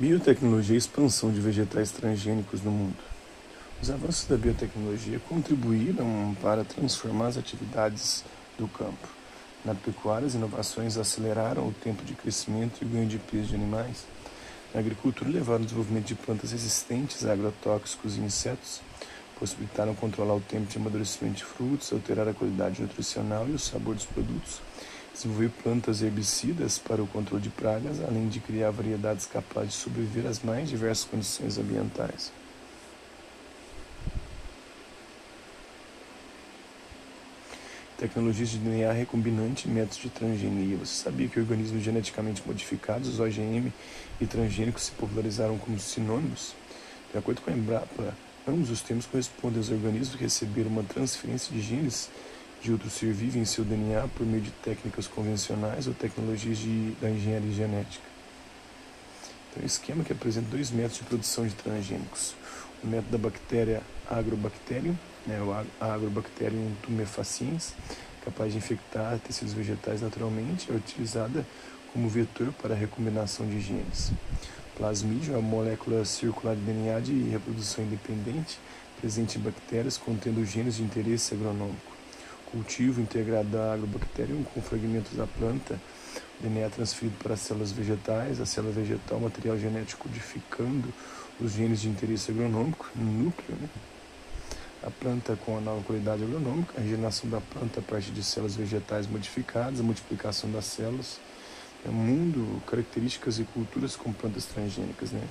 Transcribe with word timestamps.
Biotecnologia 0.00 0.76
e 0.76 0.78
expansão 0.78 1.30
de 1.30 1.42
vegetais 1.42 1.90
transgênicos 1.90 2.62
no 2.62 2.70
mundo. 2.70 2.96
Os 3.82 3.90
avanços 3.90 4.26
da 4.26 4.34
biotecnologia 4.34 5.20
contribuíram 5.28 6.34
para 6.40 6.64
transformar 6.64 7.26
as 7.26 7.36
atividades 7.36 8.24
do 8.56 8.66
campo. 8.66 9.06
Na 9.62 9.74
pecuária, 9.74 10.26
as 10.26 10.32
inovações 10.32 10.96
aceleraram 10.96 11.68
o 11.68 11.74
tempo 11.84 12.02
de 12.02 12.14
crescimento 12.14 12.80
e 12.80 12.86
o 12.86 12.88
ganho 12.88 13.06
de 13.06 13.18
peso 13.18 13.48
de 13.48 13.56
animais. 13.56 14.06
Na 14.72 14.80
agricultura, 14.80 15.28
levaram 15.28 15.58
ao 15.58 15.64
desenvolvimento 15.64 16.06
de 16.06 16.14
plantas 16.14 16.52
resistentes 16.52 17.26
a 17.26 17.34
agrotóxicos 17.34 18.16
e 18.16 18.20
insetos, 18.20 18.80
possibilitaram 19.38 19.94
controlar 19.94 20.34
o 20.34 20.40
tempo 20.40 20.64
de 20.64 20.78
amadurecimento 20.78 21.36
de 21.36 21.44
frutos, 21.44 21.92
alterar 21.92 22.26
a 22.26 22.32
qualidade 22.32 22.80
nutricional 22.80 23.46
e 23.46 23.52
o 23.52 23.58
sabor 23.58 23.94
dos 23.94 24.06
produtos, 24.06 24.62
desenvolver 25.20 25.50
plantas 25.62 26.00
herbicidas 26.02 26.78
para 26.78 27.02
o 27.02 27.06
controle 27.06 27.42
de 27.42 27.50
pragas, 27.50 28.00
além 28.02 28.28
de 28.28 28.40
criar 28.40 28.70
variedades 28.70 29.26
capazes 29.26 29.72
de 29.72 29.78
sobreviver 29.78 30.26
às 30.26 30.42
mais 30.42 30.68
diversas 30.68 31.04
condições 31.04 31.58
ambientais. 31.58 32.32
Tecnologias 37.98 38.48
de 38.48 38.56
DNA 38.56 38.92
recombinante 38.92 39.68
e 39.68 39.70
métodos 39.70 39.98
de 39.98 40.08
transgenia. 40.08 40.78
Você 40.78 41.02
sabia 41.02 41.28
que 41.28 41.38
organismos 41.38 41.82
geneticamente 41.82 42.42
modificados, 42.46 43.08
os 43.08 43.20
OGM 43.20 43.70
e 44.18 44.26
transgênicos, 44.26 44.84
se 44.84 44.92
popularizaram 44.92 45.58
como 45.58 45.78
sinônimos? 45.78 46.54
De 47.12 47.18
acordo 47.18 47.42
com 47.42 47.50
a 47.50 47.52
Embrapa, 47.52 48.16
ambos 48.48 48.70
os 48.70 48.80
termos 48.80 49.04
correspondem 49.04 49.58
aos 49.58 49.68
organismos 49.68 50.16
que 50.16 50.24
receberam 50.24 50.70
uma 50.70 50.82
transferência 50.82 51.52
de 51.52 51.60
genes 51.60 52.08
de 52.62 52.72
outro 52.72 52.90
ser 52.90 53.12
vivo 53.12 53.38
em 53.38 53.44
seu 53.44 53.64
DNA 53.64 54.06
por 54.14 54.26
meio 54.26 54.42
de 54.42 54.50
técnicas 54.50 55.06
convencionais 55.06 55.86
ou 55.86 55.94
tecnologias 55.94 56.58
de, 56.58 56.92
da 57.00 57.08
engenharia 57.08 57.52
genética. 57.52 58.04
Então, 59.50 59.62
um 59.62 59.66
esquema 59.66 60.04
que 60.04 60.12
apresenta 60.12 60.48
dois 60.50 60.70
métodos 60.70 60.98
de 60.98 61.04
produção 61.04 61.46
de 61.46 61.54
transgênicos. 61.54 62.34
O 62.84 62.86
método 62.86 63.10
da 63.10 63.18
bactéria 63.18 63.82
Agrobacterium, 64.08 64.96
né, 65.26 65.40
o 65.40 65.52
Agrobacterium 65.82 66.72
tumefaciens, 66.82 67.74
capaz 68.24 68.52
de 68.52 68.58
infectar 68.58 69.18
tecidos 69.18 69.54
vegetais 69.54 70.02
naturalmente, 70.02 70.70
é 70.70 70.74
utilizada 70.74 71.46
como 71.92 72.08
vetor 72.08 72.52
para 72.52 72.74
a 72.74 72.76
recombinação 72.76 73.46
de 73.46 73.60
genes. 73.60 74.12
Plasmídio 74.76 75.34
é 75.34 75.36
uma 75.36 75.48
molécula 75.48 76.04
circular 76.04 76.54
de 76.54 76.62
DNA 76.62 77.00
de 77.00 77.22
reprodução 77.30 77.84
independente 77.84 78.58
presente 79.00 79.38
em 79.38 79.40
bactérias 79.40 79.96
contendo 79.96 80.44
genes 80.44 80.76
de 80.76 80.82
interesse 80.82 81.34
agronômico 81.34 81.99
cultivo 82.50 83.00
integrado 83.00 83.48
da 83.48 83.74
agrobacterium 83.74 84.42
com 84.42 84.60
fragmentos 84.60 85.16
da 85.16 85.26
planta, 85.26 85.80
DNA 86.40 86.68
transferido 86.70 87.16
para 87.22 87.34
as 87.34 87.40
células 87.40 87.70
vegetais, 87.70 88.40
a 88.40 88.46
célula 88.46 88.72
vegetal, 88.72 89.20
material 89.20 89.58
genético 89.58 90.08
codificando 90.08 90.92
os 91.40 91.52
genes 91.52 91.80
de 91.80 91.88
interesse 91.88 92.30
agronômico 92.30 92.90
no 92.94 93.24
núcleo, 93.24 93.56
né? 93.60 93.68
a 94.82 94.90
planta 94.90 95.36
com 95.44 95.58
a 95.58 95.60
nova 95.60 95.82
qualidade 95.82 96.22
agronômica, 96.22 96.74
a 96.78 96.80
regeneração 96.80 97.28
da 97.28 97.40
planta 97.40 97.80
a 97.80 97.82
partir 97.82 98.12
de 98.12 98.22
células 98.22 98.56
vegetais 98.56 99.06
modificadas, 99.06 99.80
a 99.80 99.82
multiplicação 99.82 100.50
das 100.50 100.64
células, 100.64 101.20
é 101.84 101.90
mundo, 101.90 102.62
características 102.66 103.38
e 103.38 103.44
culturas 103.44 103.96
com 103.96 104.12
plantas 104.12 104.44
transgênicas, 104.46 105.12
né? 105.12 105.22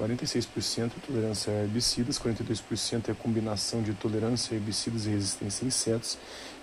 46% 0.00 0.92
tolerância 1.06 1.52
a 1.52 1.62
herbicidas, 1.62 2.18
42% 2.18 3.10
é 3.10 3.14
combinação 3.14 3.82
de 3.82 3.92
tolerância 3.92 4.54
a 4.54 4.56
herbicidas 4.56 5.04
e 5.04 5.10
resistência 5.10 5.64
a 5.64 5.68
insetos 5.68 6.18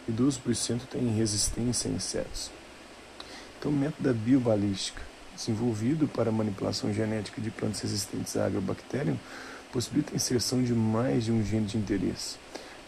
e 0.07 0.11
12% 0.11 0.81
tem 0.89 1.07
resistência 1.15 1.89
a 1.89 1.93
insetos. 1.93 2.49
Então, 3.59 3.71
o 3.71 3.75
método 3.75 4.03
da 4.03 4.13
biobalística, 4.13 5.01
desenvolvido 5.35 6.07
para 6.07 6.31
manipulação 6.31 6.91
genética 6.91 7.39
de 7.39 7.51
plantas 7.51 7.81
resistentes 7.81 8.35
a 8.35 8.45
agrobacterium, 8.47 9.17
possibilita 9.71 10.13
a 10.13 10.15
inserção 10.15 10.63
de 10.63 10.73
mais 10.73 11.25
de 11.25 11.31
um 11.31 11.43
gene 11.43 11.67
de 11.67 11.77
interesse. 11.77 12.37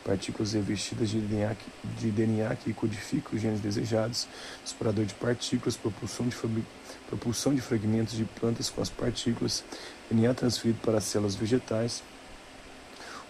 Partículas 0.10 0.54
revestidas 0.54 1.08
de 1.12 1.20
DNA, 1.20 1.56
de 2.00 2.10
DNA 2.10 2.56
que 2.56 2.74
codificam 2.74 3.36
os 3.36 3.40
genes 3.40 3.60
desejados, 3.60 4.28
disparador 4.64 5.06
de 5.06 5.14
partículas, 5.14 5.78
propulsão 5.78 6.28
de 6.28 6.36
propulsão 7.08 7.54
de 7.54 7.62
fragmentos 7.62 8.18
de 8.18 8.24
plantas 8.24 8.72
com 8.72 8.82
as 8.82 8.90
partículas, 8.90 9.64
DNA 10.10 10.34
transferido 10.34 10.80
para 10.82 10.98
as 10.98 11.04
células 11.04 11.36
vegetais. 11.36 12.02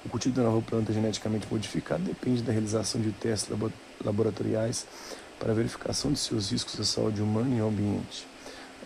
O 0.06 0.08
cultivo 0.08 0.38
da 0.38 0.44
nova 0.44 0.62
planta 0.62 0.94
geneticamente 0.94 1.46
modificada 1.52 2.02
depende 2.02 2.42
da 2.44 2.54
realização 2.54 3.02
de 3.02 3.12
testes 3.12 3.50
laboratoriais 4.02 4.88
para 5.38 5.54
verificação 5.54 6.14
de 6.14 6.20
seus 6.20 6.50
riscos 6.50 6.80
à 6.80 6.86
saúde 6.86 7.22
humana 7.22 7.58
e 7.58 7.60
ao 7.60 7.68
ambiente. 7.68 8.26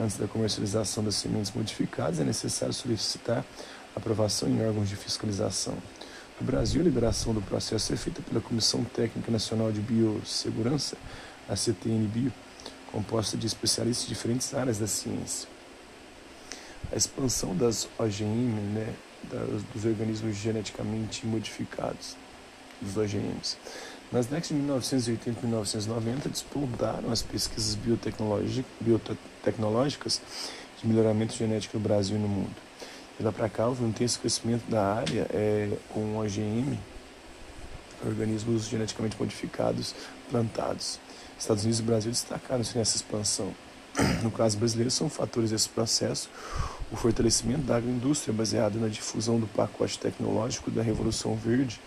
Antes 0.01 0.17
da 0.17 0.27
comercialização 0.27 1.03
das 1.03 1.13
sementes 1.13 1.51
modificadas, 1.51 2.19
é 2.19 2.23
necessário 2.23 2.73
solicitar 2.73 3.45
aprovação 3.95 4.49
em 4.49 4.65
órgãos 4.65 4.89
de 4.89 4.95
fiscalização. 4.95 5.77
No 6.41 6.47
Brasil, 6.47 6.81
a 6.81 6.83
liberação 6.83 7.31
do 7.33 7.41
processo 7.41 7.93
é 7.93 7.95
feita 7.95 8.21
pela 8.21 8.41
Comissão 8.41 8.83
Técnica 8.83 9.31
Nacional 9.31 9.71
de 9.71 9.79
Biossegurança, 9.79 10.97
a 11.47 11.55
CTN-Bio, 11.55 12.33
composta 12.91 13.37
de 13.37 13.45
especialistas 13.45 14.07
de 14.07 14.13
diferentes 14.13 14.51
áreas 14.53 14.79
da 14.79 14.87
ciência. 14.87 15.47
A 16.91 16.95
expansão 16.95 17.55
das 17.55 17.87
OGM, 17.99 18.51
né, 18.73 18.93
dos 19.73 19.85
organismos 19.85 20.35
geneticamente 20.35 21.25
modificados, 21.25 22.17
dos 22.81 22.97
OGMs. 22.97 23.57
Nas 24.11 24.25
décadas 24.25 24.49
de 24.49 24.55
1980 24.55 25.39
e 25.39 25.43
1990, 25.43 26.29
despontaram 26.29 27.11
as 27.11 27.21
pesquisas 27.21 27.75
biotecnológicas 28.81 30.19
de 30.81 30.87
melhoramento 30.87 31.33
genético 31.35 31.77
no 31.77 31.83
Brasil 31.83 32.17
e 32.17 32.19
no 32.19 32.27
mundo. 32.27 32.55
De 33.17 33.23
lá 33.23 33.31
para 33.31 33.47
cá, 33.47 33.67
houve 33.67 33.83
um 33.83 33.89
intenso 33.89 34.19
crescimento 34.19 34.69
da 34.69 34.95
área 34.95 35.27
é, 35.31 35.69
com 35.89 36.17
OGM, 36.17 36.79
organismos 38.05 38.67
geneticamente 38.67 39.15
modificados 39.19 39.93
plantados. 40.29 40.99
Estados 41.37 41.63
Unidos 41.63 41.79
e 41.79 41.83
Brasil 41.83 42.11
destacaram-se 42.11 42.77
nessa 42.77 42.95
expansão. 42.95 43.53
No 44.23 44.31
caso 44.31 44.57
brasileiro, 44.57 44.89
são 44.89 45.09
fatores 45.09 45.51
desse 45.51 45.69
processo 45.69 46.29
o 46.91 46.95
fortalecimento 46.95 47.61
da 47.61 47.77
agroindústria 47.77 48.33
baseado 48.33 48.79
na 48.79 48.87
difusão 48.87 49.39
do 49.39 49.47
pacote 49.47 49.99
tecnológico 49.99 50.71
da 50.71 50.81
Revolução 50.81 51.35
Verde 51.35 51.79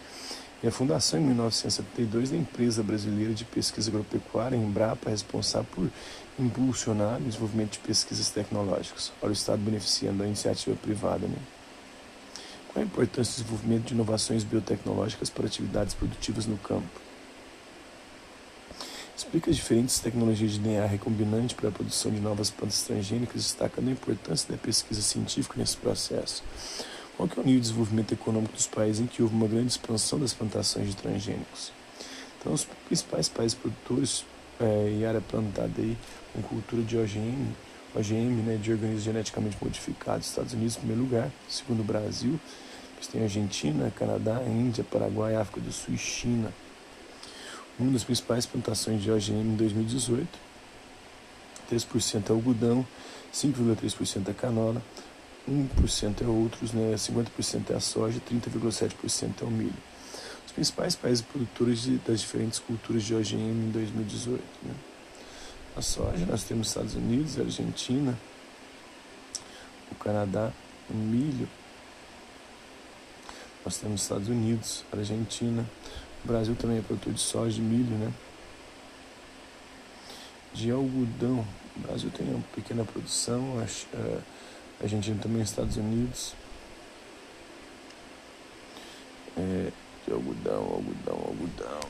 e 0.63 0.67
a 0.67 0.71
fundação 0.71 1.21
em 1.21 1.25
1972 1.25 2.31
da 2.31 2.37
empresa 2.37 2.83
brasileira 2.83 3.35
de 3.35 3.45
pesquisa 3.45 3.91
agropecuária, 3.91 4.57
Embrapa, 4.57 5.11
responsável 5.11 5.69
por 5.75 5.91
impulsionar 6.39 7.19
o 7.19 7.25
desenvolvimento 7.25 7.73
de 7.73 7.79
pesquisas 7.81 8.31
tecnológicas. 8.31 9.13
Olha 9.21 9.31
o 9.31 9.33
Estado 9.33 9.61
beneficiando 9.63 10.23
a 10.23 10.27
iniciativa 10.27 10.75
privada. 10.77 11.27
Né? 11.27 11.37
Qual 12.69 12.83
a 12.83 12.87
importância 12.87 13.35
do 13.35 13.45
desenvolvimento 13.45 13.89
de 13.89 13.95
inovações 13.95 14.45
biotecnológicas 14.45 15.29
para 15.29 15.47
atividades 15.47 15.95
produtivas 15.95 16.47
no 16.47 16.57
campo? 16.57 17.07
Explica 19.17 19.51
as 19.51 19.57
diferentes 19.57 19.99
tecnologias 19.99 20.53
de 20.53 20.59
DNA 20.59 20.85
recombinante 20.85 21.55
para 21.55 21.71
a 21.71 21.73
produção 21.73 22.13
de 22.13 22.21
novas 22.21 22.51
plantas 22.51 22.83
transgênicas, 22.83 23.43
destacando 23.43 23.89
a 23.89 23.93
importância 23.93 24.51
da 24.51 24.59
pesquisa 24.59 25.01
científica 25.01 25.55
nesse 25.57 25.77
processo. 25.77 26.43
Qual 27.17 27.29
é 27.29 27.41
o 27.41 27.45
nível 27.45 27.55
de 27.55 27.61
desenvolvimento 27.61 28.13
econômico 28.13 28.55
dos 28.55 28.67
países 28.67 29.01
em 29.01 29.07
que 29.07 29.23
houve 29.23 29.35
uma 29.35 29.47
grande 29.47 29.69
expansão 29.69 30.19
das 30.19 30.35
plantações 30.35 30.89
de 30.89 30.97
transgênicos? 30.97 31.73
Então, 32.39 32.53
os 32.53 32.65
principais 32.87 33.29
países 33.29 33.57
produtores 33.57 34.25
é, 34.61 34.91
em 34.91 35.05
área 35.05 35.21
plantada 35.21 35.73
aí, 35.79 35.97
com 36.33 36.43
cultura 36.43 36.83
de 36.83 36.97
OGM, 36.97 37.55
OGM 37.95 38.43
né, 38.43 38.59
de 38.61 38.71
organismos 38.71 39.05
geneticamente 39.05 39.57
modificados, 39.61 40.29
Estados 40.29 40.53
Unidos 40.53 40.77
em 40.77 40.81
primeiro 40.81 41.03
lugar, 41.03 41.31
segundo 41.49 41.81
o 41.81 41.85
Brasil, 41.85 42.39
depois 42.91 43.07
tem 43.07 43.23
Argentina, 43.23 43.93
Canadá, 43.97 44.43
Índia, 44.47 44.85
Paraguai, 44.85 45.35
África 45.35 45.61
do 45.61 45.73
Sul 45.73 45.95
e 45.95 45.99
China 45.99 46.53
uma 47.79 47.93
das 47.93 48.05
principais 48.05 48.47
plantações 48.47 49.03
de 49.03 49.11
OGM 49.11 49.53
em 49.53 49.57
2018. 49.57 50.27
3% 51.71 52.31
é 52.31 52.33
algodão, 52.33 52.87
5,3% 53.35 54.29
é 54.29 54.33
canola, 54.33 54.81
1% 55.49 56.23
é 56.23 56.27
outros, 56.27 56.73
né, 56.73 56.95
50% 56.97 57.71
é 57.71 57.75
a 57.75 57.81
soja, 57.81 58.21
30,7% 58.21 59.43
é 59.43 59.45
o 59.45 59.51
milho. 59.51 59.75
Os 60.47 60.53
principais 60.53 60.95
países 60.95 61.25
produtores 61.25 61.83
de, 61.83 61.99
das 61.99 62.21
diferentes 62.21 62.59
culturas 62.59 63.03
de 63.03 63.15
OGM 63.15 63.69
em 63.69 63.71
2018. 63.71 64.43
Né? 64.63 64.75
A 65.77 65.83
soja, 65.83 66.25
nós 66.27 66.45
temos 66.45 66.69
Estados 66.69 66.95
Unidos, 66.95 67.39
Argentina, 67.39 68.19
o 69.93 69.95
Canadá, 69.97 70.53
o 70.91 70.95
milho, 70.95 71.49
nós 73.67 73.79
temos 73.79 74.03
Estados 74.03 74.29
Unidos, 74.29 74.85
Argentina, 74.93 75.69
o 76.25 76.29
Brasil 76.29 76.55
também 76.55 76.79
é 76.79 76.83
produtor 76.83 77.13
de 77.13 77.21
soja, 77.21 77.57
de 77.57 77.61
milho, 77.61 77.97
né? 77.99 78.13
De 80.55 80.71
algodão. 80.71 81.45
O 81.77 81.81
Brasil 81.81 82.09
tem 82.11 82.29
uma 82.29 82.43
pequena 82.55 82.85
produção, 82.85 83.61
a 84.81 84.85
Argentina 84.85 85.19
também, 85.23 85.43
Estados 85.43 85.77
Unidos. 85.77 86.35
É, 89.37 89.73
de 90.07 90.13
algodão, 90.13 90.63
algodão, 90.63 91.15
algodão. 91.15 91.81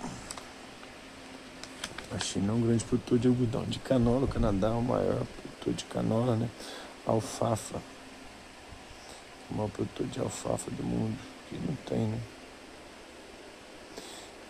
A 2.12 2.18
China 2.18 2.52
é 2.52 2.54
um 2.54 2.60
grande 2.60 2.84
produtor 2.84 3.18
de 3.18 3.28
algodão. 3.28 3.64
De 3.64 3.78
canola, 3.78 4.24
o 4.24 4.28
Canadá 4.28 4.68
é 4.68 4.70
o 4.70 4.82
maior 4.82 5.26
produtor 5.36 5.74
de 5.74 5.84
canola, 5.84 6.36
né? 6.36 6.48
Alfafa. 7.06 7.80
o 9.50 9.54
maior 9.54 9.70
produtor 9.70 10.06
de 10.06 10.20
alfafa 10.20 10.70
do 10.70 10.82
mundo, 10.82 11.18
que 11.48 11.56
não 11.56 11.74
tem, 11.86 12.06
né? 12.06 12.20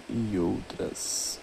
E 0.08 0.38
outras. 0.38 1.40